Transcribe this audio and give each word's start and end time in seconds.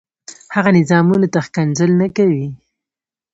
هغه 0.55 0.69
نظامونو 0.77 1.27
ته 1.33 1.39
ښکنځل 1.47 1.91
نه 2.01 2.07
کوي. 2.17 2.47